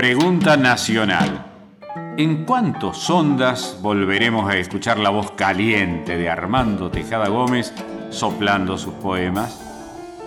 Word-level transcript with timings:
Pregunta 0.00 0.56
nacional. 0.56 1.44
¿En 2.16 2.46
cuántos 2.46 3.10
ondas 3.10 3.78
volveremos 3.82 4.50
a 4.50 4.56
escuchar 4.56 4.98
la 4.98 5.10
voz 5.10 5.32
caliente 5.32 6.16
de 6.16 6.30
Armando 6.30 6.90
Tejada 6.90 7.28
Gómez 7.28 7.74
soplando 8.08 8.78
sus 8.78 8.94
poemas? 8.94 9.60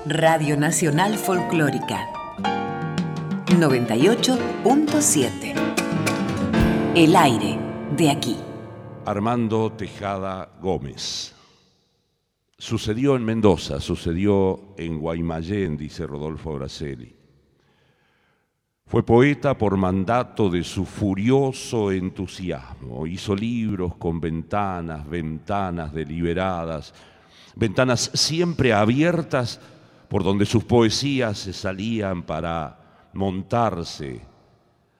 Radio 0.06 0.58
Nacional 0.58 1.18
Folclórica 1.18 2.08
98.7 3.48 5.56
El 6.94 7.16
aire 7.16 7.58
de 7.98 8.12
aquí. 8.12 8.38
Armando 9.08 9.72
Tejada 9.72 10.52
Gómez. 10.62 11.34
Sucedió 12.60 13.16
en 13.16 13.26
Mendoza, 13.26 13.80
sucedió 13.80 14.76
en 14.78 15.00
Guaymallén, 15.00 15.78
dice 15.78 16.06
Rodolfo 16.06 16.54
Braceli. 16.54 17.23
Fue 18.94 19.02
poeta 19.02 19.58
por 19.58 19.76
mandato 19.76 20.52
de 20.52 20.64
su 20.64 20.86
furioso 20.86 21.92
entusiasmo. 21.92 23.08
Hizo 23.08 23.36
libros 23.36 23.96
con 23.96 24.22
ventanas, 24.22 25.10
ventanas 25.10 25.92
deliberadas, 25.92 26.94
ventanas 27.56 28.12
siempre 28.14 28.72
abiertas 28.72 29.60
por 30.08 30.24
donde 30.24 30.46
sus 30.46 30.64
poesías 30.66 31.40
se 31.40 31.54
salían 31.54 32.22
para 32.22 33.10
montarse 33.14 34.22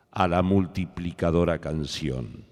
a 0.10 0.28
la 0.28 0.42
multiplicadora 0.42 1.60
canción. 1.60 2.46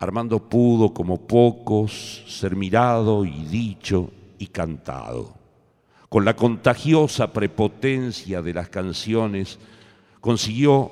Armando 0.00 0.50
pudo, 0.50 0.92
como 0.92 1.26
pocos, 1.26 2.24
ser 2.26 2.56
mirado 2.56 3.24
y 3.24 3.46
dicho 3.46 4.10
y 4.38 4.48
cantado. 4.48 5.34
Con 6.10 6.26
la 6.26 6.36
contagiosa 6.36 7.32
prepotencia 7.32 8.42
de 8.42 8.52
las 8.52 8.68
canciones, 8.68 9.58
consiguió 10.20 10.90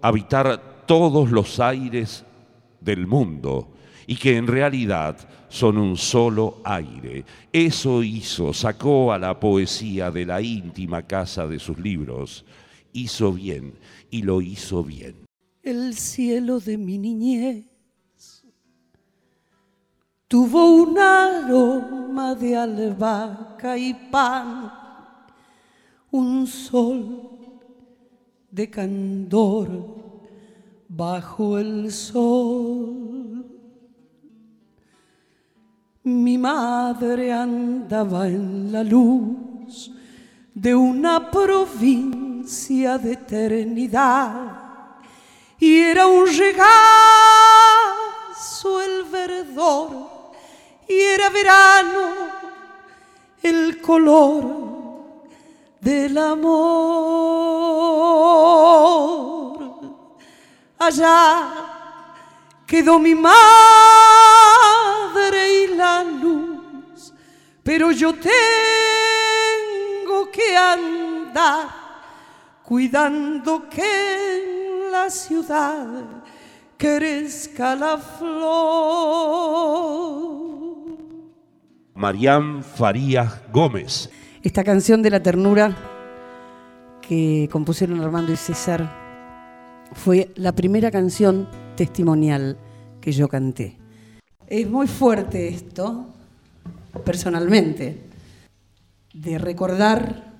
habitar 0.00 0.84
todos 0.86 1.30
los 1.30 1.60
aires 1.60 2.24
del 2.80 3.06
mundo 3.06 3.68
y 4.06 4.16
que 4.16 4.36
en 4.36 4.46
realidad 4.46 5.16
son 5.48 5.78
un 5.78 5.96
solo 5.96 6.60
aire. 6.64 7.24
Eso 7.52 8.02
hizo, 8.02 8.52
sacó 8.52 9.12
a 9.12 9.18
la 9.18 9.38
poesía 9.38 10.10
de 10.10 10.26
la 10.26 10.42
íntima 10.42 11.02
casa 11.02 11.46
de 11.46 11.58
sus 11.58 11.78
libros. 11.78 12.44
Hizo 12.92 13.32
bien 13.32 13.74
y 14.10 14.22
lo 14.22 14.40
hizo 14.42 14.84
bien. 14.84 15.16
El 15.62 15.94
cielo 15.94 16.60
de 16.60 16.76
mi 16.76 16.98
niñez 16.98 17.64
tuvo 20.28 20.82
un 20.82 20.98
aroma 20.98 22.34
de 22.34 22.56
albahaca 22.56 23.78
y 23.78 23.94
pan, 23.94 24.72
un 26.10 26.46
sol 26.46 27.33
de 28.54 28.70
candor 28.70 29.68
bajo 30.88 31.58
el 31.58 31.90
sol. 31.90 33.44
Mi 36.04 36.38
madre 36.38 37.32
andaba 37.32 38.28
en 38.28 38.70
la 38.70 38.84
luz 38.84 39.90
de 40.54 40.72
una 40.72 41.32
provincia 41.32 42.96
de 42.96 43.14
eternidad 43.14 44.52
y 45.58 45.78
era 45.78 46.06
un 46.06 46.24
regazo 46.26 46.62
el 48.82 49.02
verdor 49.10 49.90
y 50.88 50.94
era 50.94 51.28
verano 51.30 52.08
el 53.42 53.80
color 53.80 54.73
del 55.84 56.16
amor. 56.16 56.64
Allá 60.78 61.48
quedó 62.66 62.98
mi 62.98 63.14
madre 63.14 63.32
y 65.64 65.66
la 65.76 66.02
luz, 66.02 67.12
pero 67.62 67.92
yo 67.92 68.14
tengo 68.14 68.32
que 70.32 70.56
andar 70.56 71.68
cuidando 72.62 73.68
que 73.68 74.86
en 74.86 74.90
la 74.90 75.10
ciudad 75.10 75.86
crezca 76.78 77.76
la 77.76 77.98
flor. 77.98 78.54
Marián 81.94 82.64
Farías 82.64 83.42
Gómez. 83.52 84.10
Esta 84.44 84.62
canción 84.62 85.00
de 85.00 85.08
la 85.08 85.22
ternura 85.22 85.74
que 87.00 87.48
compusieron 87.50 88.02
Armando 88.02 88.30
y 88.30 88.36
César 88.36 88.92
fue 89.94 90.32
la 90.34 90.52
primera 90.52 90.90
canción 90.90 91.48
testimonial 91.78 92.58
que 93.00 93.10
yo 93.10 93.26
canté. 93.26 93.78
Es 94.46 94.68
muy 94.68 94.86
fuerte 94.86 95.48
esto, 95.48 96.10
personalmente, 97.06 98.02
de 99.14 99.38
recordar 99.38 100.34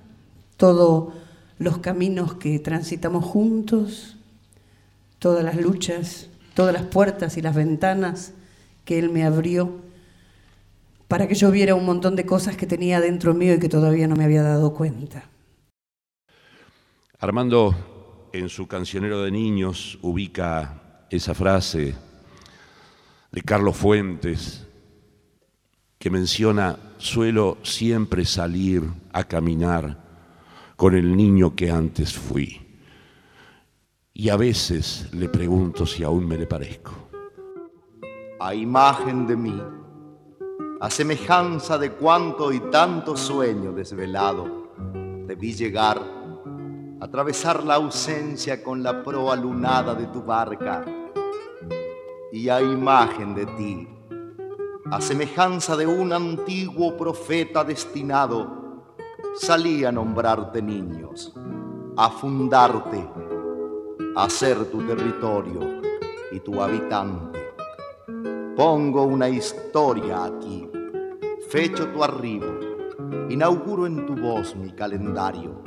todos 0.55 1.11
los 1.57 1.79
caminos 1.79 2.35
que 2.35 2.59
transitamos 2.59 3.25
juntos, 3.25 4.17
todas 5.17 5.43
las 5.43 5.55
luchas, 5.55 6.29
todas 6.53 6.75
las 6.75 6.83
puertas 6.83 7.37
y 7.37 7.41
las 7.41 7.55
ventanas 7.55 8.33
que 8.85 8.99
él 8.99 9.09
me 9.09 9.25
abrió 9.25 9.79
para 11.07 11.27
que 11.27 11.35
yo 11.35 11.51
viera 11.51 11.75
un 11.75 11.85
montón 11.85 12.15
de 12.15 12.25
cosas 12.25 12.57
que 12.57 12.65
tenía 12.65 12.99
dentro 12.99 13.33
mío 13.33 13.55
y 13.55 13.59
que 13.59 13.69
todavía 13.69 14.07
no 14.07 14.15
me 14.15 14.25
había 14.25 14.43
dado 14.43 14.73
cuenta. 14.73 15.29
Armando, 17.19 18.29
en 18.33 18.49
su 18.49 18.67
cancionero 18.67 19.21
de 19.21 19.31
niños, 19.31 19.97
ubica 20.01 21.05
esa 21.09 21.33
frase 21.33 21.95
de 23.31 23.41
Carlos 23.41 23.75
Fuentes 23.75 24.65
que 25.97 26.09
menciona, 26.09 26.77
suelo 26.97 27.57
siempre 27.63 28.25
salir 28.25 28.83
a 29.11 29.23
caminar 29.23 30.03
con 30.75 30.95
el 30.95 31.15
niño 31.15 31.55
que 31.55 31.71
antes 31.71 32.13
fui. 32.13 32.61
Y 34.13 34.29
a 34.29 34.37
veces 34.37 35.09
le 35.13 35.29
pregunto 35.29 35.85
si 35.85 36.03
aún 36.03 36.27
me 36.27 36.37
le 36.37 36.45
parezco. 36.45 36.91
A 38.39 38.53
imagen 38.53 39.25
de 39.27 39.35
mí 39.35 39.61
a 40.85 40.89
semejanza 40.91 41.79
de 41.79 41.93
cuanto 41.93 42.53
y 42.53 42.59
tanto 42.59 43.17
sueño 43.17 43.71
desvelado, 43.71 44.69
debí 45.25 45.51
llegar, 45.51 45.99
atravesar 47.01 47.63
la 47.63 47.73
ausencia 47.73 48.61
con 48.61 48.83
la 48.83 49.03
proa 49.03 49.35
lunada 49.35 49.95
de 49.95 50.05
tu 50.05 50.21
barca, 50.21 50.85
y 52.31 52.49
a 52.49 52.61
imagen 52.61 53.33
de 53.33 53.47
ti, 53.47 53.87
a 54.91 55.01
semejanza 55.01 55.75
de 55.75 55.87
un 55.87 56.13
antiguo 56.13 56.95
profeta 56.95 57.63
destinado, 57.63 58.83
salí 59.33 59.85
a 59.85 59.91
nombrarte 59.91 60.61
niños, 60.61 61.33
a 61.97 62.11
fundarte, 62.11 63.09
a 64.15 64.29
ser 64.29 64.65
tu 64.65 64.85
territorio 64.85 65.81
y 66.31 66.39
tu 66.41 66.61
habitante. 66.61 67.35
Pongo 68.55 69.03
una 69.03 69.27
historia 69.27 70.23
aquí, 70.23 70.64
fecho 71.49 71.87
tu 71.89 72.03
arribo, 72.03 72.45
inauguro 73.29 73.85
en 73.85 74.05
tu 74.05 74.15
voz 74.15 74.55
mi 74.55 74.71
calendario. 74.71 75.63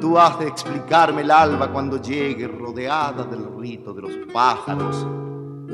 Tú 0.00 0.18
has 0.18 0.38
de 0.38 0.46
explicarme 0.46 1.22
el 1.22 1.30
alba 1.30 1.70
cuando 1.72 2.00
llegue 2.00 2.48
rodeada 2.48 3.24
del 3.24 3.46
rito 3.58 3.92
de 3.94 4.02
los 4.02 4.12
pájaros. 4.32 5.06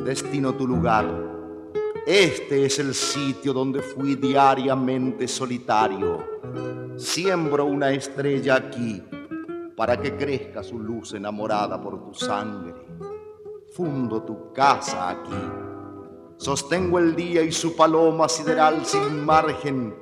Destino 0.04 0.52
tu 0.54 0.66
lugar. 0.66 1.06
Este 2.06 2.66
es 2.66 2.78
el 2.78 2.94
sitio 2.94 3.52
donde 3.52 3.80
fui 3.80 4.16
diariamente 4.16 5.26
solitario. 5.28 6.24
Siembro 6.96 7.64
una 7.64 7.90
estrella 7.90 8.56
aquí 8.56 9.02
para 9.76 10.00
que 10.00 10.16
crezca 10.16 10.62
su 10.62 10.78
luz 10.78 11.14
enamorada 11.14 11.80
por 11.80 12.04
tu 12.04 12.12
sangre. 12.12 12.74
Fundo 13.74 14.22
tu 14.22 14.52
casa 14.52 15.10
aquí 15.10 15.71
Sostengo 16.36 16.98
el 16.98 17.14
día 17.14 17.42
y 17.42 17.52
su 17.52 17.76
paloma 17.76 18.28
sideral 18.28 18.84
sin 18.84 19.24
margen 19.24 19.94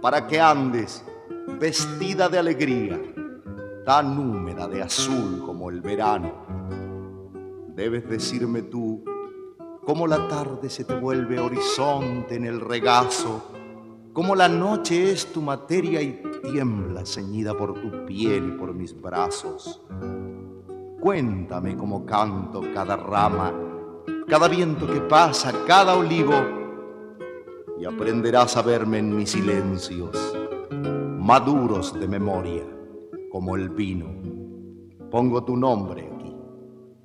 para 0.00 0.26
que 0.26 0.40
andes 0.40 1.04
vestida 1.60 2.28
de 2.28 2.38
alegría, 2.38 3.00
tan 3.84 4.18
húmeda 4.18 4.68
de 4.68 4.82
azul 4.82 5.42
como 5.44 5.70
el 5.70 5.80
verano. 5.80 6.32
Debes 7.74 8.08
decirme 8.08 8.62
tú 8.62 9.04
cómo 9.84 10.06
la 10.06 10.28
tarde 10.28 10.68
se 10.68 10.84
te 10.84 10.94
vuelve 10.94 11.38
horizonte 11.38 12.34
en 12.34 12.44
el 12.44 12.60
regazo, 12.60 13.52
cómo 14.12 14.34
la 14.34 14.48
noche 14.48 15.12
es 15.12 15.32
tu 15.32 15.40
materia 15.40 16.02
y 16.02 16.22
tiembla 16.42 17.06
ceñida 17.06 17.56
por 17.56 17.74
tu 17.74 18.04
piel 18.04 18.54
y 18.54 18.58
por 18.58 18.74
mis 18.74 19.00
brazos. 19.00 19.82
Cuéntame 21.00 21.76
cómo 21.76 22.04
canto 22.04 22.62
cada 22.74 22.96
rama 22.96 23.67
cada 24.28 24.46
viento 24.46 24.86
que 24.86 25.00
pasa, 25.00 25.52
cada 25.66 25.96
olivo, 25.96 26.34
y 27.80 27.86
aprenderás 27.86 28.58
a 28.58 28.62
verme 28.62 28.98
en 28.98 29.16
mis 29.16 29.30
silencios, 29.30 30.36
maduros 31.18 31.98
de 31.98 32.06
memoria, 32.06 32.64
como 33.30 33.56
el 33.56 33.70
vino. 33.70 34.06
Pongo 35.10 35.42
tu 35.42 35.56
nombre 35.56 36.10
aquí 36.14 36.36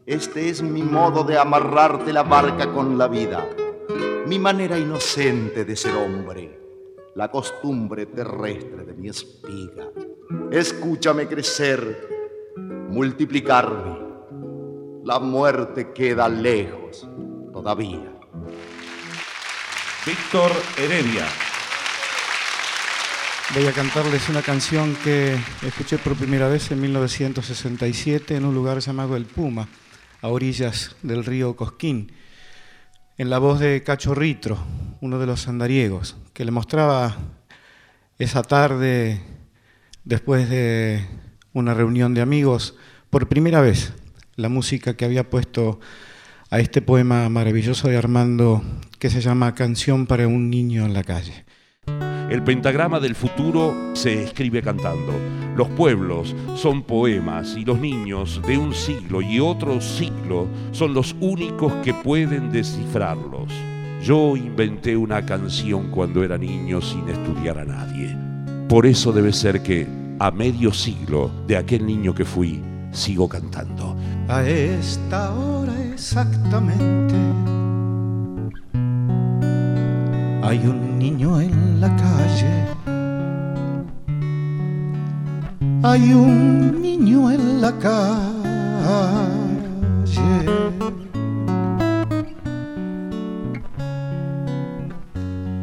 Este 0.06 0.50
es 0.50 0.62
mi 0.62 0.84
modo 0.84 1.24
de 1.24 1.38
amarrarte 1.38 2.12
la 2.12 2.24
barca 2.24 2.74
con 2.74 2.98
la 2.98 3.08
vida, 3.08 3.48
mi 4.28 4.38
manera 4.38 4.78
inocente 4.78 5.64
de 5.64 5.78
ser 5.78 5.96
hombre, 5.96 6.60
la 7.16 7.32
costumbre 7.32 8.08
terrestre 8.08 8.84
de 8.84 8.94
mi 8.94 9.08
espiga. 9.08 9.88
Escúchame 10.52 11.28
crecer, 11.28 12.10
multiplicarme. 12.90 14.04
La 15.06 15.20
muerte 15.20 15.92
queda 15.92 16.28
lejos 16.30 16.84
todavía. 17.64 18.12
Víctor 20.06 20.52
Heredia. 20.78 21.26
Voy 23.56 23.66
a 23.68 23.72
cantarles 23.72 24.28
una 24.28 24.42
canción 24.42 24.98
que 25.02 25.38
escuché 25.66 25.98
por 25.98 26.18
primera 26.18 26.50
vez 26.50 26.72
en 26.72 26.82
1967 26.82 28.36
en 28.36 28.44
un 28.44 28.54
lugar 28.54 28.80
llamado 28.80 29.16
El 29.16 29.26
Puma, 29.26 29.70
a 30.22 30.28
orillas 30.28 30.98
del 31.04 31.24
río 31.24 31.56
Cosquín, 31.56 32.12
en 33.18 33.30
la 33.30 33.40
voz 33.40 33.62
de 33.62 33.82
Cacho 33.82 34.14
Ritro, 34.14 34.58
uno 35.00 35.18
de 35.18 35.26
los 35.26 35.48
andariegos, 35.48 36.18
que 36.34 36.44
le 36.44 36.52
mostraba 36.52 37.16
esa 38.20 38.44
tarde, 38.44 39.22
después 40.04 40.50
de 40.50 41.08
una 41.54 41.74
reunión 41.74 42.14
de 42.14 42.22
amigos, 42.22 42.76
por 43.10 43.30
primera 43.30 43.62
vez 43.62 43.94
la 44.36 44.50
música 44.50 44.98
que 44.98 45.06
había 45.06 45.30
puesto 45.30 45.80
a 46.54 46.60
este 46.60 46.84
poema 46.84 47.28
maravilloso 47.30 47.88
de 47.88 47.98
Armando 47.98 48.62
que 49.00 49.10
se 49.10 49.22
llama 49.22 49.56
Canción 49.56 50.06
para 50.06 50.28
un 50.28 50.52
niño 50.52 50.86
en 50.86 50.94
la 50.94 51.04
calle. 51.04 51.46
El 52.30 52.44
pentagrama 52.44 53.00
del 53.00 53.16
futuro 53.16 53.74
se 53.96 54.22
escribe 54.22 54.62
cantando. 54.62 55.14
Los 55.58 55.68
pueblos 55.70 56.36
son 56.56 56.84
poemas 56.84 57.56
y 57.58 57.66
los 57.66 57.80
niños 57.80 58.40
de 58.46 58.60
un 58.60 58.76
siglo 58.76 59.24
y 59.24 59.40
otro 59.40 59.82
siglo 59.82 60.48
son 60.74 60.94
los 60.94 61.16
únicos 61.22 61.74
que 61.84 61.92
pueden 61.92 62.52
descifrarlos. 62.52 63.52
Yo 64.04 64.38
inventé 64.38 64.96
una 64.96 65.26
canción 65.26 65.90
cuando 65.90 66.24
era 66.24 66.38
niño 66.38 66.82
sin 66.82 67.10
estudiar 67.10 67.58
a 67.58 67.66
nadie. 67.66 68.16
Por 68.70 68.86
eso 68.86 69.12
debe 69.12 69.34
ser 69.34 69.64
que 69.64 69.88
a 70.20 70.30
medio 70.30 70.72
siglo 70.72 71.32
de 71.48 71.58
aquel 71.58 71.84
niño 71.84 72.14
que 72.14 72.26
fui, 72.26 72.62
sigo 72.92 73.28
cantando. 73.28 73.98
A 74.28 74.42
esta 74.44 75.34
hora 75.34 75.74
exactamente 75.92 77.16
hay 80.42 80.66
un 80.66 80.98
niño 80.98 81.42
en 81.42 81.82
la 81.82 81.90
calle. 81.96 82.68
Hay 85.84 86.14
un 86.14 86.82
niño 86.82 87.32
en 87.32 87.62
la 87.62 87.72
calle. 87.74 88.24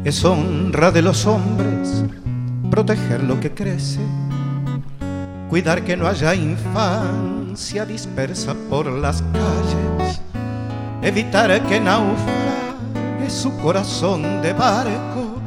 Es 0.03 0.25
honra 0.25 0.91
de 0.91 1.01
los 1.01 1.25
hombres 1.25 2.03
proteger 2.69 3.23
lo 3.23 3.39
que 3.39 3.51
crece, 3.51 4.01
cuidar 5.49 5.83
que 5.83 5.95
no 5.95 6.07
haya 6.07 6.35
infancia 6.35 7.40
dispersa 7.53 8.55
por 8.69 8.85
las 8.85 9.21
calles, 9.33 10.21
evitar 11.01 11.61
que 11.67 11.81
naufrague 11.81 13.29
su 13.29 13.57
corazón 13.57 14.41
de 14.41 14.53
barco, 14.53 15.41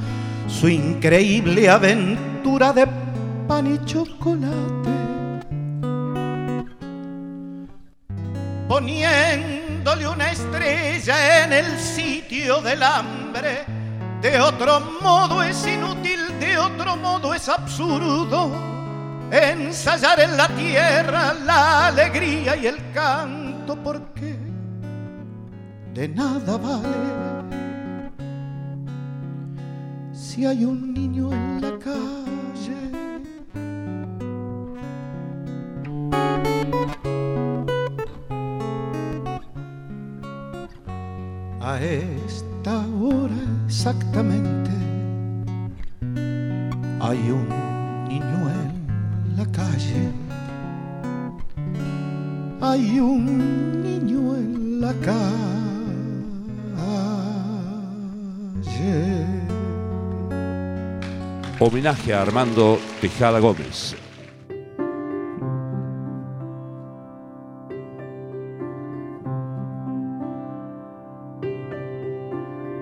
su 0.46 0.68
increíble 0.68 1.68
aventura 1.70 2.74
de 2.74 2.86
pan 3.48 3.74
y 3.74 3.84
chocolate. 3.86 4.90
Poniéndole 8.68 10.06
una 10.06 10.30
estrella 10.30 11.44
en 11.44 11.52
el 11.54 11.78
sitio 11.78 12.60
del 12.60 12.82
hambre, 12.82 13.64
de 14.20 14.40
otro 14.40 14.80
modo 15.00 15.42
es 15.42 15.66
inútil, 15.66 16.20
de 16.38 16.58
otro 16.58 16.96
modo 16.96 17.32
es 17.32 17.48
absurdo 17.48 18.73
ensayar 19.34 20.20
en 20.20 20.36
la 20.36 20.46
tierra 20.48 21.34
la 21.34 21.88
alegría 21.88 22.54
y 22.56 22.66
el 22.66 22.76
canto, 22.92 23.76
porque 23.82 24.36
de 25.92 26.08
nada 26.08 26.56
vale 26.56 27.34
si 30.12 30.46
hay 30.46 30.64
un 30.64 30.94
niño 30.94 31.32
en 31.32 31.60
la 31.60 31.78
calle. 31.78 32.04
A 41.60 41.80
esta 41.80 42.84
hora 43.00 43.42
exactamente 43.66 44.70
hay 47.00 47.30
un 47.30 47.48
niño 48.08 48.53
la 49.36 49.46
calle. 49.46 50.12
Hay 52.60 53.00
un 53.00 53.82
niño 53.82 54.36
en 54.36 54.80
la 54.80 54.92
calle. 54.94 55.34
Homenaje 61.58 62.12
a 62.12 62.22
Armando 62.22 62.78
Tejada 63.00 63.38
Gómez. 63.38 63.96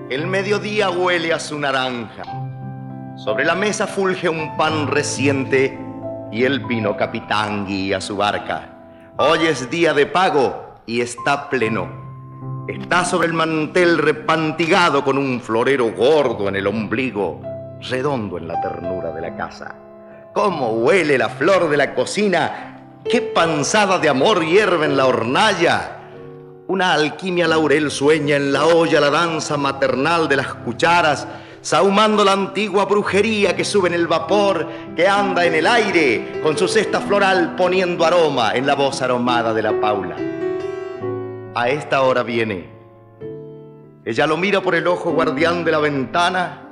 El 0.09 0.27
mediodía 0.27 0.89
huele 0.91 1.33
a 1.33 1.39
su 1.39 1.57
naranja. 1.57 2.23
Sobre 3.15 3.45
la 3.45 3.55
mesa 3.55 3.87
fulge 3.87 4.27
un 4.27 4.57
pan 4.57 4.87
reciente 4.87 5.82
y 6.33 6.45
el 6.45 6.61
vino 6.61 6.97
capitán 6.97 7.67
guía 7.67 8.01
su 8.01 8.17
barca. 8.17 8.67
Hoy 9.17 9.45
es 9.45 9.69
día 9.69 9.93
de 9.93 10.07
pago 10.07 10.77
y 10.87 11.01
está 11.01 11.47
pleno. 11.47 12.65
Está 12.67 13.05
sobre 13.05 13.27
el 13.27 13.33
mantel 13.33 13.99
repantigado 13.99 15.03
con 15.03 15.19
un 15.19 15.39
florero 15.39 15.91
gordo 15.91 16.49
en 16.49 16.55
el 16.55 16.65
ombligo, 16.65 17.39
redondo 17.87 18.39
en 18.39 18.47
la 18.47 18.59
ternura 18.61 19.11
de 19.11 19.21
la 19.21 19.35
casa. 19.35 19.75
¿Cómo 20.33 20.69
huele 20.69 21.19
la 21.19 21.29
flor 21.29 21.69
de 21.69 21.77
la 21.77 21.93
cocina? 21.93 22.79
¿Qué 23.07 23.21
panzada 23.21 23.99
de 23.99 24.09
amor 24.09 24.43
hierve 24.43 24.87
en 24.87 24.97
la 24.97 25.05
hornalla? 25.05 25.99
Una 26.65 26.93
alquimia 26.93 27.47
laurel 27.47 27.91
sueña 27.91 28.37
en 28.37 28.51
la 28.51 28.65
olla 28.65 28.99
la 28.99 29.11
danza 29.11 29.55
maternal 29.55 30.27
de 30.27 30.37
las 30.37 30.51
cucharas, 30.55 31.27
sahumando 31.63 32.25
la 32.25 32.33
antigua 32.33 32.85
brujería 32.85 33.55
que 33.55 33.63
sube 33.63 33.87
en 33.87 33.95
el 33.95 34.05
vapor, 34.05 34.67
que 34.95 35.07
anda 35.07 35.45
en 35.45 35.55
el 35.55 35.65
aire, 35.65 36.41
con 36.43 36.57
su 36.57 36.67
cesta 36.67 36.99
floral 36.99 37.55
poniendo 37.55 38.05
aroma 38.05 38.53
en 38.53 38.67
la 38.67 38.75
voz 38.75 39.01
aromada 39.01 39.53
de 39.53 39.61
la 39.61 39.79
Paula. 39.79 40.17
A 41.55 41.69
esta 41.69 42.01
hora 42.01 42.21
viene. 42.21 42.69
Ella 44.03 44.27
lo 44.27 44.35
mira 44.35 44.61
por 44.61 44.75
el 44.75 44.85
ojo 44.85 45.13
guardián 45.13 45.63
de 45.63 45.71
la 45.71 45.79
ventana 45.79 46.63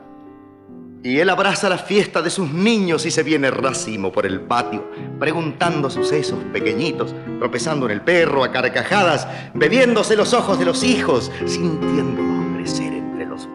y 1.04 1.20
él 1.20 1.30
abraza 1.30 1.70
la 1.70 1.78
fiesta 1.78 2.22
de 2.22 2.30
sus 2.30 2.52
niños 2.52 3.06
y 3.06 3.12
se 3.12 3.24
viene 3.24 3.50
racimo 3.50 4.12
por 4.12 4.26
el 4.26 4.42
patio, 4.42 4.92
preguntando 5.18 5.90
sucesos 5.90 6.40
pequeñitos, 6.52 7.16
tropezando 7.40 7.86
en 7.86 7.94
el 7.94 8.02
perro 8.02 8.44
a 8.44 8.52
carcajadas, 8.52 9.26
bebiéndose 9.54 10.18
los 10.18 10.34
ojos 10.34 10.60
de 10.60 10.66
los 10.66 10.84
hijos, 10.84 11.32
entre 11.40 12.31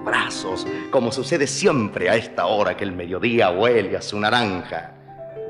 brazos, 0.05 0.66
como 0.90 1.12
sucede 1.12 1.47
siempre 1.47 2.09
a 2.09 2.16
esta 2.16 2.47
hora 2.47 2.76
que 2.76 2.85
el 2.85 2.93
mediodía 2.93 3.50
huele 3.50 3.97
a 3.97 4.02
su 4.02 4.19
naranja. 4.19 4.93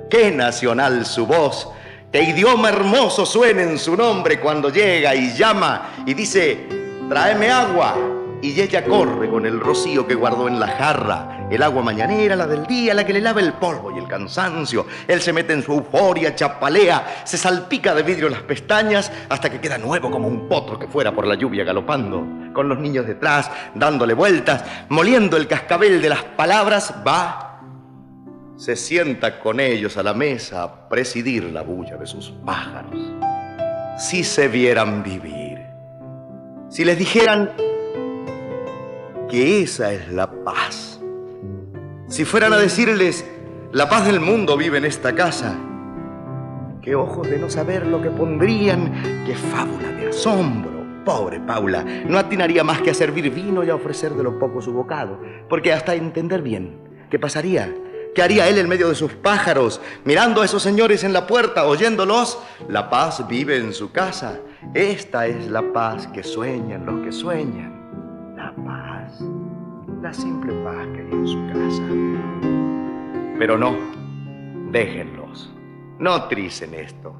Qué 0.08 0.30
nacional 0.30 1.04
su 1.04 1.26
voz, 1.26 1.68
qué 2.12 2.22
idioma 2.22 2.68
hermoso 2.68 3.26
suena 3.26 3.62
en 3.62 3.78
su 3.78 3.96
nombre 3.96 4.40
cuando 4.40 4.70
llega 4.70 5.14
y 5.14 5.32
llama 5.34 5.90
y 6.06 6.14
dice, 6.14 6.66
tráeme 7.08 7.50
agua, 7.50 8.15
y 8.42 8.60
ella 8.60 8.84
corre 8.84 9.28
con 9.28 9.46
el 9.46 9.60
rocío 9.60 10.06
que 10.06 10.14
guardó 10.14 10.48
en 10.48 10.60
la 10.60 10.68
jarra, 10.68 11.48
el 11.50 11.62
agua 11.62 11.82
mañanera, 11.82 12.36
la 12.36 12.46
del 12.46 12.66
día, 12.66 12.94
la 12.94 13.04
que 13.04 13.12
le 13.12 13.20
lava 13.20 13.40
el 13.40 13.54
polvo 13.54 13.90
y 13.90 13.98
el 13.98 14.06
cansancio. 14.06 14.86
Él 15.08 15.20
se 15.20 15.32
mete 15.32 15.52
en 15.52 15.62
su 15.62 15.72
euforia, 15.72 16.34
chapalea, 16.34 17.22
se 17.24 17.38
salpica 17.38 17.94
de 17.94 18.02
vidrio 18.02 18.28
las 18.28 18.42
pestañas 18.42 19.10
hasta 19.28 19.50
que 19.50 19.60
queda 19.60 19.78
nuevo 19.78 20.10
como 20.10 20.28
un 20.28 20.48
potro 20.48 20.78
que 20.78 20.86
fuera 20.86 21.14
por 21.14 21.26
la 21.26 21.34
lluvia 21.34 21.64
galopando. 21.64 22.24
Con 22.52 22.68
los 22.68 22.78
niños 22.78 23.06
detrás, 23.06 23.50
dándole 23.74 24.14
vueltas, 24.14 24.64
moliendo 24.88 25.36
el 25.36 25.46
cascabel 25.46 26.00
de 26.00 26.08
las 26.08 26.24
palabras, 26.24 26.94
va, 27.06 27.60
se 28.56 28.76
sienta 28.76 29.40
con 29.40 29.60
ellos 29.60 29.96
a 29.96 30.02
la 30.02 30.14
mesa 30.14 30.62
a 30.62 30.88
presidir 30.88 31.44
la 31.44 31.62
bulla 31.62 31.96
de 31.96 32.06
sus 32.06 32.30
pájaros. 32.44 32.98
Si 33.98 34.24
se 34.24 34.48
vieran 34.48 35.02
vivir, 35.02 35.66
si 36.68 36.84
les 36.84 36.98
dijeran 36.98 37.50
que 39.28 39.62
esa 39.62 39.92
es 39.92 40.12
la 40.12 40.30
paz. 40.44 41.00
Si 42.08 42.24
fueran 42.24 42.52
a 42.52 42.56
decirles, 42.56 43.24
la 43.72 43.88
paz 43.88 44.06
del 44.06 44.20
mundo 44.20 44.56
vive 44.56 44.78
en 44.78 44.84
esta 44.84 45.14
casa, 45.14 45.56
qué 46.80 46.94
ojos 46.94 47.28
de 47.28 47.38
no 47.38 47.50
saber 47.50 47.86
lo 47.86 48.00
que 48.00 48.10
pondrían, 48.10 49.24
qué 49.26 49.34
fábula 49.34 49.90
de 49.90 50.08
asombro. 50.08 50.76
Pobre 51.04 51.38
Paula, 51.38 51.84
no 51.84 52.18
atinaría 52.18 52.64
más 52.64 52.80
que 52.80 52.90
a 52.90 52.94
servir 52.94 53.32
vino 53.32 53.62
y 53.62 53.70
a 53.70 53.76
ofrecer 53.76 54.12
de 54.14 54.24
lo 54.24 54.40
poco 54.40 54.60
su 54.60 54.72
bocado, 54.72 55.20
porque 55.48 55.72
hasta 55.72 55.94
entender 55.94 56.42
bien 56.42 56.78
qué 57.10 57.18
pasaría, 57.18 57.72
qué 58.12 58.22
haría 58.22 58.48
él 58.48 58.58
en 58.58 58.68
medio 58.68 58.88
de 58.88 58.96
sus 58.96 59.12
pájaros, 59.12 59.80
mirando 60.04 60.42
a 60.42 60.44
esos 60.44 60.62
señores 60.62 61.04
en 61.04 61.12
la 61.12 61.28
puerta, 61.28 61.66
oyéndolos, 61.66 62.40
la 62.68 62.90
paz 62.90 63.26
vive 63.28 63.56
en 63.56 63.72
su 63.72 63.92
casa. 63.92 64.40
Esta 64.74 65.26
es 65.26 65.48
la 65.48 65.72
paz 65.72 66.08
que 66.08 66.24
sueñan 66.24 66.86
los 66.86 67.04
que 67.04 67.12
sueñan. 67.12 67.75
La 70.02 70.12
simple 70.12 70.52
paz 70.62 70.86
que 70.94 71.00
hay 71.00 71.12
en 71.12 71.26
su 71.26 71.46
casa. 71.48 73.38
Pero 73.38 73.58
no, 73.58 73.76
déjenlos, 74.70 75.52
no 75.98 76.24
tricen 76.24 76.74
esto. 76.74 77.14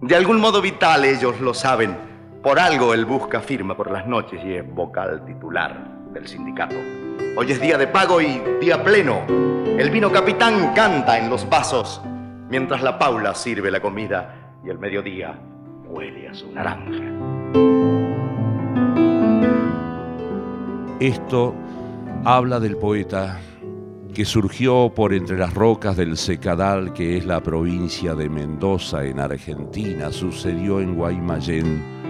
De 0.00 0.16
algún 0.16 0.40
modo 0.40 0.62
vital 0.62 1.04
ellos 1.04 1.40
lo 1.40 1.52
saben 1.54 2.10
por 2.42 2.58
algo 2.58 2.94
él 2.94 3.04
busca 3.04 3.40
firma 3.40 3.76
por 3.76 3.90
las 3.90 4.06
noches 4.06 4.40
y 4.42 4.54
es 4.54 4.74
vocal 4.74 5.26
titular 5.26 5.76
del 6.10 6.26
sindicato. 6.26 6.74
Hoy 7.36 7.52
es 7.52 7.60
día 7.60 7.76
de 7.76 7.86
pago 7.86 8.18
y 8.22 8.40
día 8.58 8.82
pleno. 8.82 9.20
El 9.28 9.90
vino 9.90 10.10
capitán 10.10 10.72
canta 10.74 11.18
en 11.18 11.28
los 11.28 11.46
vasos, 11.50 12.00
mientras 12.48 12.80
la 12.80 12.98
Paula 12.98 13.34
sirve 13.34 13.70
la 13.70 13.80
comida 13.80 14.54
y 14.64 14.70
el 14.70 14.78
mediodía 14.78 15.38
huele 15.86 16.28
a 16.28 16.34
su 16.34 16.50
naranja. 16.50 17.99
Esto 21.00 21.54
habla 22.24 22.60
del 22.60 22.76
poeta 22.76 23.40
que 24.14 24.24
surgió 24.24 24.92
por 24.94 25.14
entre 25.14 25.38
las 25.38 25.54
rocas 25.54 25.96
del 25.96 26.16
Secadal, 26.16 26.92
que 26.92 27.16
es 27.16 27.24
la 27.24 27.42
provincia 27.42 28.14
de 28.14 28.28
Mendoza 28.28 29.04
en 29.04 29.18
Argentina, 29.18 30.12
sucedió 30.12 30.80
en 30.80 30.94
Guaymallén 30.94 32.00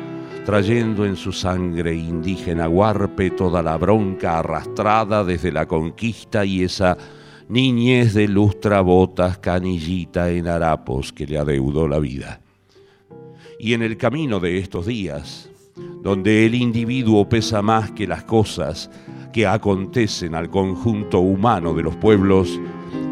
trayendo 0.44 1.04
en 1.06 1.14
su 1.14 1.32
sangre 1.32 1.94
indígena 1.94 2.68
huarpe 2.68 3.30
toda 3.30 3.62
la 3.62 3.76
bronca 3.76 4.38
arrastrada 4.38 5.22
desde 5.22 5.52
la 5.52 5.66
conquista 5.66 6.44
y 6.44 6.64
esa 6.64 6.96
niñez 7.48 8.14
de 8.14 8.26
botas 8.26 9.38
canillita 9.38 10.30
en 10.30 10.48
harapos 10.48 11.12
que 11.12 11.26
le 11.26 11.38
adeudó 11.38 11.86
la 11.86 12.00
vida. 12.00 12.40
Y 13.60 13.74
en 13.74 13.82
el 13.82 13.96
camino 13.96 14.40
de 14.40 14.58
estos 14.58 14.86
días, 14.86 15.50
donde 16.02 16.46
el 16.46 16.54
individuo 16.54 17.28
pesa 17.28 17.62
más 17.62 17.90
que 17.92 18.06
las 18.06 18.24
cosas 18.24 18.90
que 19.32 19.46
acontecen 19.46 20.34
al 20.34 20.50
conjunto 20.50 21.20
humano 21.20 21.74
de 21.74 21.82
los 21.82 21.96
pueblos, 21.96 22.60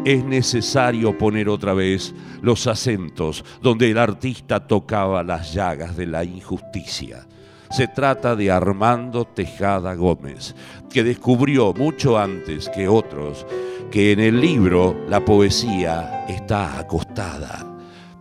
es 0.05 0.23
necesario 0.23 1.17
poner 1.17 1.49
otra 1.49 1.73
vez 1.73 2.13
los 2.41 2.67
acentos 2.67 3.43
donde 3.61 3.91
el 3.91 3.97
artista 3.97 4.65
tocaba 4.65 5.23
las 5.23 5.53
llagas 5.53 5.95
de 5.95 6.07
la 6.07 6.23
injusticia. 6.23 7.27
Se 7.69 7.87
trata 7.87 8.35
de 8.35 8.49
Armando 8.49 9.25
Tejada 9.25 9.93
Gómez, 9.93 10.55
que 10.89 11.03
descubrió 11.03 11.73
mucho 11.73 12.17
antes 12.17 12.67
que 12.69 12.87
otros 12.87 13.45
que 13.91 14.11
en 14.11 14.19
el 14.19 14.39
libro 14.39 14.95
la 15.07 15.23
poesía 15.23 16.25
está 16.27 16.79
acostada. 16.79 17.65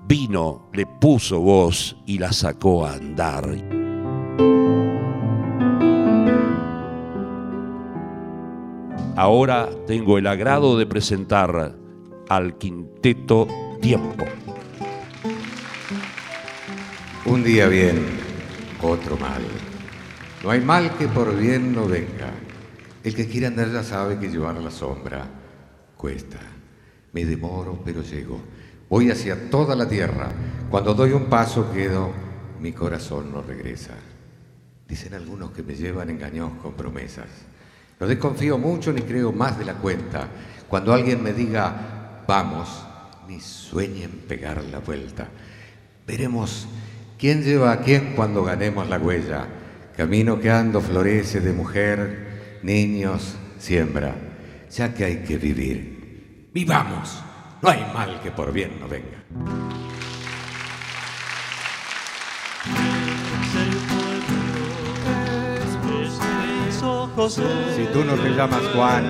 Vino, 0.07 0.69
le 0.73 0.87
puso 0.87 1.41
voz 1.41 1.97
y 2.07 2.19
la 2.19 2.33
sacó 2.33 2.87
a 2.87 2.95
andar. 2.95 3.78
Ahora 9.19 9.69
tengo 9.85 10.17
el 10.17 10.29
agrado 10.29 10.79
de 10.79 10.87
presentar 10.87 11.75
al 12.29 12.57
quinteto 12.57 13.49
Tiempo. 13.81 14.25
Un 17.27 17.43
día 17.43 17.67
bien, 17.67 18.07
otro 18.81 19.17
mal. 19.17 19.43
No 20.45 20.53
hay 20.53 20.61
mal 20.61 20.97
que 20.97 21.09
por 21.09 21.37
bien 21.37 21.75
no 21.75 21.89
venga. 21.89 22.31
El 23.03 23.13
que 23.13 23.27
quiere 23.27 23.49
andar 23.49 23.73
ya 23.73 23.83
sabe 23.83 24.21
que 24.21 24.29
llevar 24.29 24.55
la 24.59 24.71
sombra 24.71 25.27
cuesta. 25.97 26.39
Me 27.13 27.25
demoro, 27.25 27.77
pero 27.85 28.03
llego. 28.03 28.41
Voy 28.89 29.11
hacia 29.11 29.51
toda 29.51 29.75
la 29.75 29.89
tierra. 29.89 30.29
Cuando 30.71 30.95
doy 30.95 31.11
un 31.11 31.25
paso 31.25 31.73
quedo, 31.73 32.13
mi 32.61 32.71
corazón 32.71 33.33
no 33.33 33.43
regresa. 33.43 33.95
Dicen 34.87 35.13
algunos 35.15 35.51
que 35.51 35.65
me 35.65 35.75
llevan 35.75 36.09
engaños 36.09 36.53
con 36.63 36.75
promesas. 36.75 37.27
No 38.01 38.07
desconfío 38.07 38.59
mucho 38.59 38.93
ni 38.93 39.03
creo 39.03 39.33
más 39.33 39.59
de 39.59 39.65
la 39.65 39.75
cuenta. 39.75 40.29
Cuando 40.69 40.93
alguien 40.93 41.23
me 41.23 41.33
diga, 41.33 42.23
vamos, 42.27 42.85
ni 43.29 43.41
sueñen 43.41 44.25
pegar 44.29 44.63
la 44.65 44.79
vuelta. 44.79 45.29
Veremos 46.07 46.67
quién 47.19 47.43
lleva 47.43 47.73
a 47.73 47.81
quién 47.81 48.15
cuando 48.15 48.45
ganemos 48.45 48.89
la 48.89 48.99
huella. 48.99 49.47
Camino 49.97 50.41
que 50.41 50.51
ando 50.51 50.81
florece 50.81 51.41
de 51.41 51.53
mujer, 51.53 52.61
niños, 52.63 53.35
siembra, 53.59 54.15
ya 54.71 54.95
que 54.95 55.05
hay 55.05 55.17
que 55.25 55.37
vivir. 55.39 56.51
Vivamos, 56.55 57.23
no 57.61 57.69
hay 57.69 57.85
mal 57.93 58.21
que 58.23 58.31
por 58.31 58.53
bien 58.53 58.79
no 58.81 58.89
venga. 58.89 59.78
Si 67.29 67.85
tú 67.93 68.05
no 68.05 68.15
te 68.15 68.31
llamas 68.31 68.63
Juan, 68.75 69.05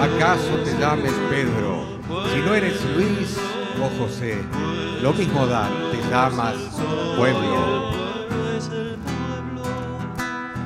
¿acaso 0.00 0.56
te 0.64 0.76
llames 0.76 1.12
Pedro? 1.30 1.84
Si 2.32 2.40
no 2.40 2.52
eres 2.52 2.84
Luis 2.96 3.38
o 3.80 4.02
José, 4.02 4.42
lo 5.00 5.12
mismo 5.12 5.46
da, 5.46 5.68
te 5.92 5.98
llamas 6.10 6.56
pueblo. 7.16 7.92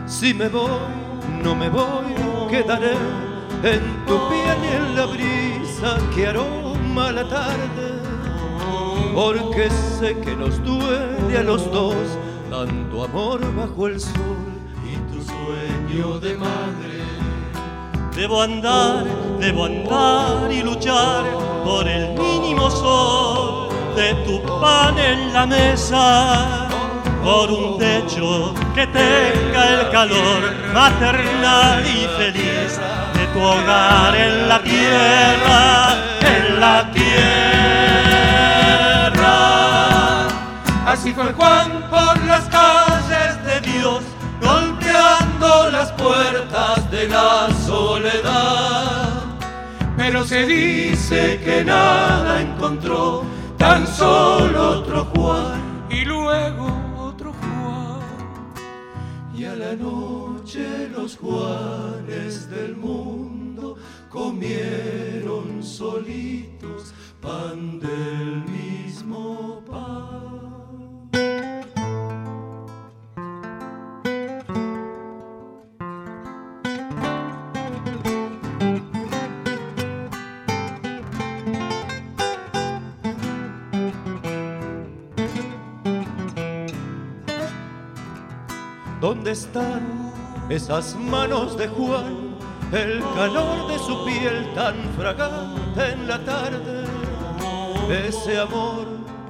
Si 0.07 0.33
me 0.33 0.49
voy, 0.49 0.71
no 1.42 1.54
me 1.54 1.68
voy, 1.68 2.14
quedaré 2.49 2.95
en 3.64 4.07
tu 4.07 4.18
piel 4.30 4.57
y 4.64 4.75
en 4.75 4.97
la 4.97 5.04
brisa 5.04 5.99
que 6.14 6.26
aroma 6.26 7.12
la 7.12 7.28
tarde. 7.28 8.00
Porque 9.14 9.68
sé 9.71 10.18
que 10.21 10.35
nos 10.35 10.64
duele 10.64 11.37
a 11.37 11.42
los 11.42 11.71
dos 11.71 11.95
tanto 12.49 13.04
amor 13.04 13.40
bajo 13.54 13.88
el 13.88 14.00
sol 14.00 14.57
sueño 15.22 16.18
de 16.18 16.34
madre. 16.37 16.98
Debo 18.14 18.42
andar, 18.42 19.04
debo 19.38 19.66
andar 19.66 20.50
y 20.50 20.62
luchar 20.62 21.25
por 21.64 21.87
el 21.87 22.14
mínimo 22.18 22.70
sol 22.70 23.68
de 23.94 24.14
tu 24.25 24.42
pan 24.60 24.98
en 24.98 25.32
la 25.32 25.46
mesa, 25.46 26.68
por 27.22 27.50
un 27.50 27.78
techo 27.78 28.54
que 28.75 28.87
tenga 28.87 29.62
el 29.75 29.90
calor 29.90 30.42
maternal 30.72 31.84
y 31.87 32.06
feliz 32.18 32.80
de 33.14 33.26
tu 33.32 33.40
hogar 33.40 34.14
en 34.16 34.48
la 34.48 34.62
tierra, 34.62 35.96
en 36.20 36.60
la 36.60 36.90
tierra. 36.92 37.08
Así 40.87 41.12
fue 41.12 41.32
Juan 41.34 41.87
por 41.90 42.25
las 42.25 42.44
calles 42.46 42.88
las 45.72 45.92
puertas 45.92 46.90
de 46.90 47.08
la 47.08 47.48
soledad. 47.66 49.24
Pero 49.96 50.24
se 50.24 50.46
dice 50.46 51.40
que 51.44 51.64
nada 51.64 52.40
encontró, 52.40 53.24
tan 53.56 53.86
solo 53.86 54.80
otro 54.80 55.04
Juan 55.06 55.86
y 55.90 56.04
luego 56.04 56.66
otro 56.98 57.32
Juan. 57.32 58.00
Y 59.34 59.44
a 59.44 59.54
la 59.54 59.74
noche 59.74 60.88
los 60.96 61.16
Juanes 61.16 62.50
del 62.50 62.76
mundo 62.76 63.76
comieron 64.08 65.62
solitos 65.62 66.94
pan 67.20 67.80
del 67.80 68.44
mismo 68.44 69.62
pan. 69.66 70.27
¿Dónde 89.28 89.40
están 89.42 90.12
esas 90.49 90.97
manos 90.97 91.54
de 91.58 91.68
Juan? 91.68 92.35
El 92.73 93.02
calor 93.14 93.68
de 93.68 93.78
su 93.78 94.02
piel 94.06 94.54
tan 94.54 94.75
fragante 94.97 95.92
en 95.92 96.08
la 96.08 96.18
tarde. 96.25 96.85
Ese 97.90 98.38
amor 98.38 98.87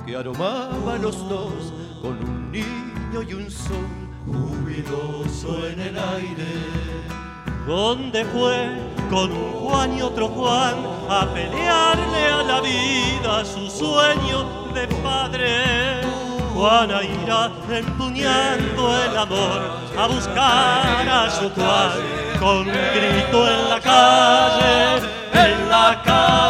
que 0.06 0.14
aromaba 0.14 0.94
a 0.94 0.98
los 0.98 1.28
dos 1.28 1.72
con 2.00 2.12
un 2.12 2.52
niño 2.52 3.22
y 3.28 3.34
un 3.34 3.50
sol 3.50 3.88
jubiloso 4.24 5.66
en 5.66 5.80
el 5.80 5.98
aire. 5.98 6.46
¿Dónde 7.66 8.24
fue 8.26 8.68
con 9.10 9.32
un 9.32 9.50
Juan 9.50 9.98
y 9.98 10.02
otro 10.02 10.28
Juan 10.28 10.76
a 11.08 11.26
pelearle 11.34 12.28
a 12.28 12.42
la 12.44 12.60
vida 12.60 13.44
su 13.44 13.68
sueño 13.68 14.70
de 14.74 14.86
padre. 15.02 16.17
Juana 16.58 16.98
irá 17.04 17.50
empuñando 17.70 18.82
el 19.04 19.16
amor 19.16 19.62
a 19.96 20.08
buscar 20.08 21.08
a 21.08 21.30
su 21.30 21.48
Juan 21.50 21.92
con 22.40 22.64
grito 22.66 23.48
en 23.48 23.68
la 23.70 23.80
calle, 23.80 24.96
en 25.34 25.68
la 25.68 26.02
calle. 26.02 26.48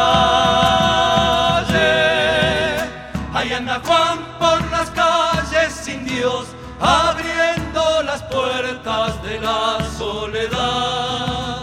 Ahí 3.35 3.53
anda 3.53 3.79
Juan 3.85 4.17
por 4.39 4.71
las 4.71 4.89
calles 4.89 5.73
sin 5.73 6.03
Dios, 6.05 6.47
abriendo 6.81 8.01
las 8.01 8.23
puertas 8.23 9.21
de 9.21 9.39
la 9.39 9.77
soledad. 9.95 11.61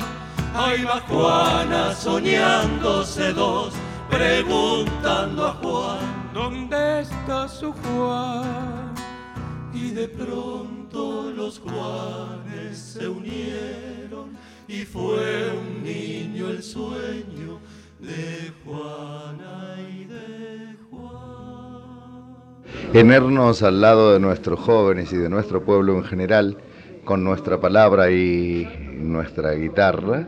Ahí 0.54 0.84
va 0.84 1.00
Juana 1.08 1.92
soñándose 1.92 3.32
dos, 3.32 3.72
preguntando 4.08 5.48
a 5.48 5.52
Juan, 5.60 6.25
¿dónde 6.36 7.00
está 7.00 7.48
su 7.48 7.72
Juan? 7.72 8.94
Y 9.72 9.90
de 9.92 10.06
pronto 10.06 11.32
los 11.34 11.58
Juanes 11.58 12.76
se 12.76 13.08
unieron 13.08 14.36
y 14.68 14.84
fue 14.84 15.50
un 15.58 15.82
niño 15.82 16.50
el 16.50 16.62
sueño 16.62 17.58
de 17.98 18.52
Juana 18.64 19.76
y 19.90 20.04
de 20.04 20.76
Juan. 20.90 22.62
Tenernos 22.92 23.62
al 23.62 23.80
lado 23.80 24.12
de 24.12 24.20
nuestros 24.20 24.60
jóvenes 24.60 25.10
y 25.14 25.16
de 25.16 25.30
nuestro 25.30 25.64
pueblo 25.64 25.96
en 25.96 26.04
general, 26.04 26.58
con 27.06 27.24
nuestra 27.24 27.58
palabra 27.62 28.10
y 28.10 28.68
nuestra 28.98 29.52
guitarra, 29.52 30.26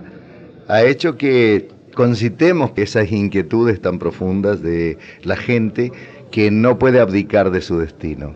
ha 0.69 0.83
hecho 0.83 1.19
que 1.19 1.78
concitemos 1.95 2.73
esas 2.77 3.11
inquietudes 3.11 3.81
tan 3.81 3.99
profundas 3.99 4.63
de 4.63 4.99
la 5.23 5.37
gente 5.37 5.93
que 6.31 6.51
no 6.51 6.79
puede 6.79 7.01
abdicar 7.01 7.51
de 7.51 7.61
su 7.61 7.79
destino. 7.79 8.35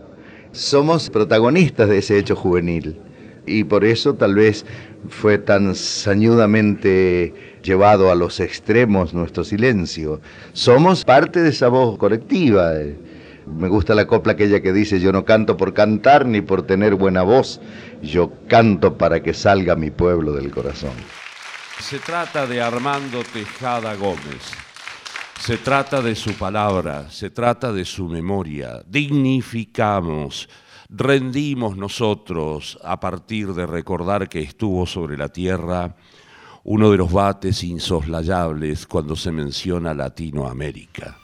Somos 0.53 1.11
protagonistas 1.11 1.89
de 1.89 1.99
ese 1.99 2.19
hecho 2.19 2.37
juvenil 2.37 2.99
y 3.47 3.65
por 3.65 3.85
eso 3.85 4.15
tal 4.15 4.35
vez 4.35 4.65
fue 5.09 5.39
tan 5.39 5.75
sañudamente 5.75 7.35
llevado 7.63 8.11
a 8.11 8.15
los 8.15 8.41
extremos 8.41 9.15
nuestro 9.15 9.45
silencio. 9.45 10.21
Somos 10.53 11.05
parte 11.05 11.41
de 11.41 11.51
esa 11.51 11.69
voz 11.69 11.99
colectiva. 11.99 12.73
Me 13.47 13.69
gusta 13.69 13.95
la 13.95 14.07
copla 14.07 14.35
aquella 14.35 14.61
que 14.61 14.73
dice, 14.73 15.01
yo 15.01 15.13
no 15.13 15.25
canto 15.25 15.57
por 15.57 15.75
cantar 15.75 16.27
ni 16.27 16.41
por 16.41 16.63
tener 16.63 16.95
buena 16.95 17.23
voz, 17.23 17.61
yo 18.01 18.33
canto 18.47 18.97
para 18.97 19.23
que 19.23 19.35
salga 19.35 19.75
mi 19.75 19.91
pueblo 19.91 20.33
del 20.33 20.51
corazón. 20.51 20.93
Se 21.81 21.99
trata 21.99 22.47
de 22.47 22.63
Armando 22.63 23.23
Tejada 23.25 23.95
Gómez. 23.97 24.53
Se 25.41 25.59
trata 25.59 26.01
de 26.01 26.15
su 26.15 26.35
palabra, 26.35 27.11
se 27.11 27.31
trata 27.31 27.73
de 27.73 27.85
su 27.85 28.09
memoria. 28.09 28.83
Dignificamos, 28.87 30.49
rendimos 30.89 31.77
nosotros 31.77 32.79
a 32.85 33.01
partir 33.01 33.53
de 33.53 33.67
recordar 33.67 34.29
que 34.29 34.41
estuvo 34.41 34.87
sobre 34.87 35.17
la 35.17 35.29
tierra 35.29 35.97
uno 36.65 36.91
de 36.91 36.97
los 36.97 37.11
bates 37.11 37.65
insoslayables 37.65 38.87
cuando 38.87 39.17
se 39.17 39.33
menciona 39.33 39.95
Latinoamérica. 39.95 41.17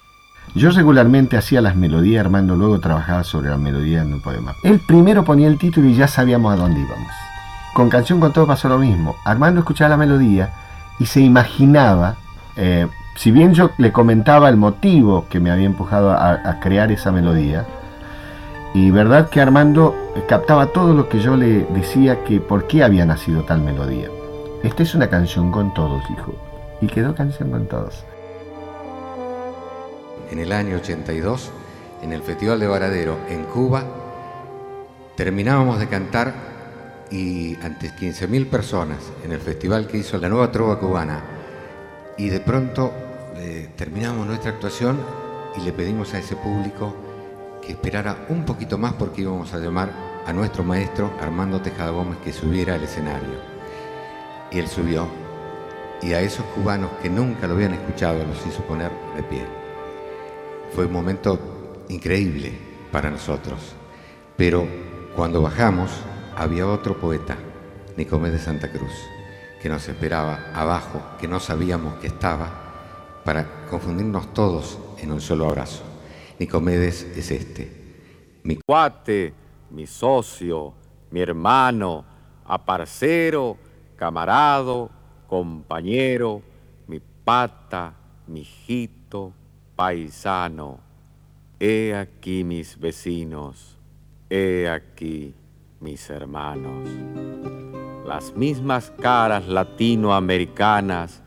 Yo 0.54 0.70
regularmente 0.70 1.36
hacía 1.36 1.60
las 1.60 1.76
melodías, 1.76 2.24
Armando 2.24 2.56
luego 2.56 2.80
trabajaba 2.80 3.22
sobre 3.22 3.50
la 3.50 3.58
melodía 3.58 4.02
en 4.02 4.14
un 4.14 4.22
poema. 4.22 4.54
Él 4.64 4.80
primero 4.86 5.24
ponía 5.24 5.46
el 5.46 5.58
título 5.58 5.88
y 5.88 5.94
ya 5.94 6.08
sabíamos 6.08 6.54
a 6.54 6.56
dónde 6.56 6.80
íbamos. 6.80 7.12
Con 7.78 7.90
Canción 7.90 8.18
con 8.18 8.32
Todo 8.32 8.44
pasó 8.44 8.68
lo 8.68 8.76
mismo. 8.76 9.14
Armando 9.24 9.60
escuchaba 9.60 9.90
la 9.90 9.96
melodía 9.96 10.50
y 10.98 11.06
se 11.06 11.20
imaginaba, 11.20 12.16
eh, 12.56 12.88
si 13.14 13.30
bien 13.30 13.54
yo 13.54 13.70
le 13.78 13.92
comentaba 13.92 14.48
el 14.48 14.56
motivo 14.56 15.26
que 15.30 15.38
me 15.38 15.52
había 15.52 15.66
empujado 15.66 16.10
a, 16.10 16.58
crear 16.58 16.90
esa 16.90 17.12
melodía, 17.12 17.66
y 18.74 18.90
verdad 18.90 19.28
que 19.28 19.40
Armando 19.40 19.94
captaba 20.26 20.72
todo 20.72 20.92
lo 20.92 21.08
que 21.08 21.20
yo 21.20 21.36
le 21.36 21.66
decía 21.66 22.24
que 22.24 22.40
por 22.40 22.66
qué 22.66 22.82
había 22.82 23.06
nacido 23.06 23.44
tal 23.44 23.62
melodía. 23.62 24.08
Esta 24.64 24.82
es 24.82 24.96
una 24.96 25.06
canción 25.06 25.52
con 25.52 25.72
todos, 25.72 26.02
dijo. 26.08 26.34
Y 26.80 26.88
quedó 26.88 27.14
canción 27.14 27.52
con 27.52 27.68
todos. 27.68 28.04
En 30.32 30.40
el 30.40 30.50
año 30.50 30.78
82, 30.78 31.52
en 32.02 32.12
el 32.12 32.22
Festival 32.22 32.58
de 32.58 32.66
Varadero, 32.66 33.18
en 33.28 33.44
Cuba, 33.44 33.84
terminábamos 35.14 35.78
de 35.78 35.86
cantar 35.86 36.47
y 37.10 37.54
ante 37.62 37.90
15.000 37.90 38.48
personas 38.48 38.98
en 39.24 39.32
el 39.32 39.40
festival 39.40 39.86
que 39.86 39.98
hizo 39.98 40.18
la 40.18 40.28
nueva 40.28 40.52
trova 40.52 40.78
cubana. 40.78 41.22
Y 42.16 42.28
de 42.28 42.40
pronto 42.40 42.92
eh, 43.36 43.70
terminamos 43.76 44.26
nuestra 44.26 44.50
actuación 44.50 44.98
y 45.56 45.60
le 45.60 45.72
pedimos 45.72 46.12
a 46.14 46.18
ese 46.18 46.36
público 46.36 46.94
que 47.64 47.72
esperara 47.72 48.26
un 48.28 48.44
poquito 48.44 48.78
más 48.78 48.94
porque 48.94 49.22
íbamos 49.22 49.52
a 49.54 49.58
llamar 49.58 49.90
a 50.26 50.32
nuestro 50.32 50.62
maestro 50.64 51.12
Armando 51.20 51.60
Tejada 51.60 51.90
Gómez 51.90 52.18
que 52.24 52.32
subiera 52.32 52.74
al 52.74 52.82
escenario. 52.82 53.38
Y 54.50 54.58
él 54.58 54.68
subió 54.68 55.06
y 56.02 56.12
a 56.12 56.20
esos 56.20 56.44
cubanos 56.46 56.90
que 57.02 57.10
nunca 57.10 57.46
lo 57.46 57.54
habían 57.54 57.74
escuchado 57.74 58.24
los 58.24 58.46
hizo 58.46 58.62
poner 58.62 58.90
de 59.16 59.22
pie. 59.22 59.44
Fue 60.74 60.86
un 60.86 60.92
momento 60.92 61.84
increíble 61.88 62.52
para 62.92 63.10
nosotros. 63.10 63.74
Pero 64.36 64.66
cuando 65.16 65.42
bajamos 65.42 65.90
había 66.38 66.68
otro 66.68 66.96
poeta, 66.96 67.36
Nicomés 67.96 68.32
de 68.32 68.38
Santa 68.38 68.70
Cruz, 68.70 68.92
que 69.60 69.68
nos 69.68 69.88
esperaba 69.88 70.52
abajo, 70.54 71.02
que 71.20 71.26
no 71.26 71.40
sabíamos 71.40 71.94
que 71.94 72.06
estaba, 72.06 73.22
para 73.24 73.66
confundirnos 73.68 74.32
todos 74.32 74.78
en 74.98 75.10
un 75.10 75.20
solo 75.20 75.46
abrazo. 75.46 75.82
Nicomedes 76.38 77.02
es 77.16 77.30
este. 77.32 78.40
Mi 78.44 78.56
cuate, 78.64 79.34
mi 79.70 79.86
socio, 79.86 80.72
mi 81.10 81.20
hermano, 81.20 82.04
aparcero, 82.44 83.56
camarado, 83.96 84.90
compañero, 85.26 86.40
mi 86.86 87.00
pata, 87.24 87.92
mi 88.28 88.40
hijito, 88.40 89.32
paisano. 89.74 90.78
He 91.58 91.94
aquí 91.96 92.44
mis 92.44 92.78
vecinos, 92.78 93.76
he 94.30 94.68
aquí 94.68 95.34
mis 95.80 96.10
hermanos. 96.10 96.88
Las 98.06 98.34
mismas 98.34 98.92
caras 99.00 99.46
latinoamericanas 99.46 101.22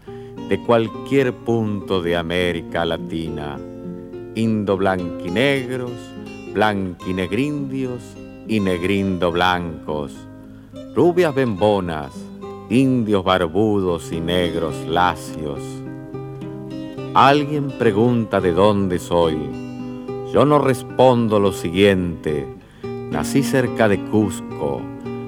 de 0.50 0.62
cualquier 0.64 1.34
punto 1.34 2.02
de 2.02 2.18
América 2.18 2.84
Latina, 2.84 3.58
indo-blanquinegros, 4.36 5.92
blanquinegrindios 6.54 8.02
y 8.48 8.60
negrindo 8.60 9.32
blancos, 9.32 10.14
rubias 10.96 11.34
bembonas, 11.34 12.12
indios 12.70 13.24
barbudos 13.24 14.12
y 14.12 14.20
negros 14.20 14.76
lacios. 14.88 15.62
Alguien 17.14 17.72
pregunta 17.78 18.42
de 18.42 18.54
dónde 18.54 19.00
soy. 19.00 19.38
Yo 20.34 20.46
no 20.46 20.60
respondo 20.60 21.40
lo 21.40 21.52
siguiente. 21.52 22.61
Nací 23.12 23.44
cerca 23.44 23.90
de 23.90 24.00
Cusco, 24.06 24.82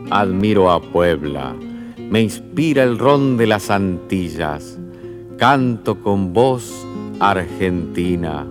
admiro 0.10 0.72
a 0.72 0.82
Puebla, 0.82 1.54
me 1.98 2.22
inspira 2.22 2.82
el 2.82 2.98
ron 2.98 3.36
de 3.36 3.46
las 3.46 3.70
Antillas, 3.70 4.80
canto 5.38 6.00
con 6.00 6.32
voz 6.32 6.88
argentina, 7.20 8.48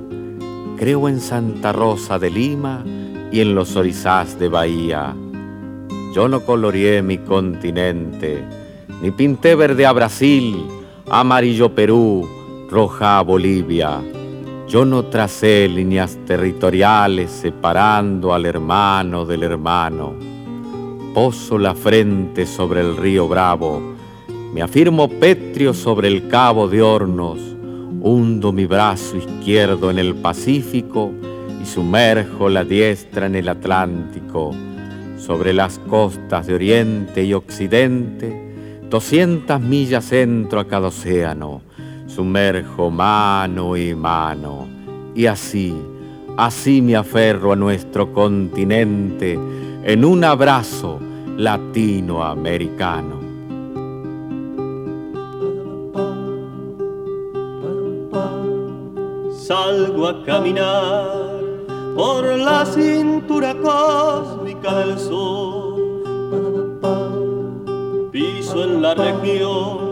creo 0.77 1.09
en 1.09 1.19
Santa 1.19 1.73
Rosa 1.73 2.19
de 2.19 2.31
Lima 2.31 2.85
y 3.33 3.41
en 3.41 3.55
los 3.55 3.75
orizás 3.75 4.39
de 4.39 4.49
Bahía. 4.49 5.17
Yo 6.15 6.29
no 6.29 6.41
coloreé 6.41 7.01
mi 7.01 7.17
continente, 7.17 8.45
ni 9.01 9.13
pinté 9.13 9.55
verde 9.55 9.87
a 9.87 9.93
Brasil, 9.93 10.63
amarillo 11.09 11.75
Perú, 11.75 12.29
roja 12.69 13.19
a 13.19 13.23
Bolivia. 13.23 14.03
Yo 14.69 14.85
no 14.85 15.05
tracé 15.07 15.69
líneas 15.69 16.19
territoriales 16.27 17.31
separando 17.31 18.33
al 18.33 18.47
hermano 18.47 19.27
del 19.27 19.43
hermano. 19.43 20.15
Poso 21.13 21.59
la 21.59 21.75
frente 21.75 22.47
sobre 22.47 22.81
el 22.81 22.97
río 22.97 23.29
Bravo, 23.29 23.83
me 24.55 24.63
afirmo 24.63 25.09
petrio 25.09 25.75
sobre 25.75 26.09
el 26.09 26.29
cabo 26.29 26.69
de 26.69 26.81
Hornos, 26.81 27.39
hundo 28.01 28.53
mi 28.53 28.65
brazo 28.65 29.17
izquierdo 29.17 29.91
en 29.91 29.99
el 29.99 30.15
Pacífico 30.15 31.13
y 31.63 31.67
sumerjo 31.67 32.49
la 32.49 32.65
diestra 32.65 33.27
en 33.27 33.35
el 33.35 33.49
Atlántico. 33.49 34.55
Sobre 35.19 35.53
las 35.53 35.79
costas 35.79 36.47
de 36.47 36.55
Oriente 36.55 37.25
y 37.25 37.35
Occidente, 37.35 38.53
Doscientas 38.93 39.59
millas 39.59 40.13
entro 40.13 40.61
a 40.61 40.69
cada 40.69 40.89
océano, 40.89 41.63
sumerjo 42.15 42.91
mano 42.91 43.77
y 43.77 43.95
mano, 43.95 44.69
y 45.15 45.27
así, 45.27 45.75
así 46.37 46.83
me 46.83 46.97
aferro 46.97 47.53
a 47.53 47.57
nuestro 47.57 48.13
continente 48.13 49.39
en 49.85 50.05
un 50.05 50.23
abrazo 50.25 50.99
latinoamericano. 51.37 53.21
Salgo 59.35 60.09
a 60.09 60.25
caminar 60.25 61.41
por 61.97 62.25
la 62.25 62.67
cintura 62.67 63.55
cósmica 63.55 64.79
del 64.79 64.99
sur. 64.99 65.73
Piso 68.13 68.65
en 68.65 68.83
la 68.83 68.95
región 68.95 69.92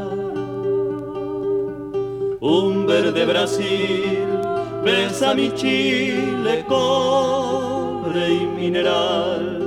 Un 2.43 2.87
verde 2.87 3.23
Brasil 3.23 4.27
besa 4.83 5.35
mi 5.35 5.53
Chile, 5.53 6.65
cobre 6.67 8.33
y 8.33 8.47
mineral. 8.47 9.59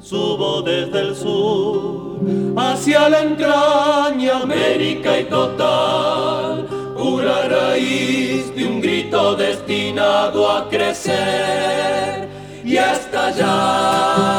Subo 0.00 0.62
desde 0.62 1.00
el 1.00 1.16
sur 1.16 2.20
hacia 2.56 3.08
la 3.08 3.22
entraña 3.22 4.38
América 4.40 5.18
y 5.18 5.24
total 5.24 6.64
pura 6.96 7.48
raíz 7.48 8.54
de 8.54 8.64
un 8.64 8.80
grito 8.80 9.34
destinado 9.34 10.48
a 10.48 10.68
crecer 10.68 12.28
y 12.64 12.76
a 12.76 12.92
estallar. 12.92 14.37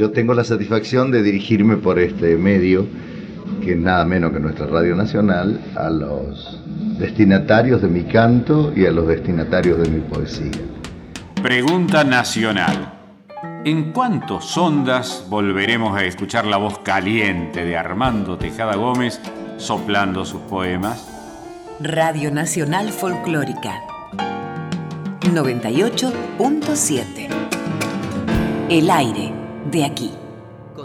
Yo 0.00 0.10
tengo 0.12 0.32
la 0.32 0.44
satisfacción 0.44 1.10
de 1.10 1.22
dirigirme 1.22 1.76
por 1.76 1.98
este 1.98 2.38
medio, 2.38 2.86
que 3.62 3.72
es 3.72 3.78
nada 3.78 4.06
menos 4.06 4.32
que 4.32 4.40
nuestra 4.40 4.64
Radio 4.64 4.96
Nacional, 4.96 5.60
a 5.76 5.90
los 5.90 6.58
destinatarios 6.98 7.82
de 7.82 7.88
mi 7.88 8.04
canto 8.04 8.72
y 8.74 8.86
a 8.86 8.92
los 8.92 9.06
destinatarios 9.06 9.78
de 9.78 9.90
mi 9.90 10.00
poesía. 10.00 10.52
Pregunta 11.42 12.02
nacional. 12.02 12.94
¿En 13.66 13.92
cuántos 13.92 14.56
ondas 14.56 15.26
volveremos 15.28 15.94
a 15.94 16.04
escuchar 16.04 16.46
la 16.46 16.56
voz 16.56 16.78
caliente 16.78 17.66
de 17.66 17.76
Armando 17.76 18.38
Tejada 18.38 18.76
Gómez 18.76 19.20
soplando 19.58 20.24
sus 20.24 20.40
poemas? 20.40 21.06
Radio 21.78 22.30
Nacional 22.30 22.88
Folclórica 22.88 23.82
98.7 25.20 27.28
El 28.70 28.90
aire 28.90 29.39
de 29.70 29.84
aquí. 29.84 30.10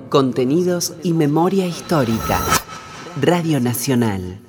Contenidos 0.09 0.93
y 1.03 1.13
memoria 1.13 1.65
histórica. 1.65 2.39
Radio 3.21 3.59
Nacional. 3.59 4.44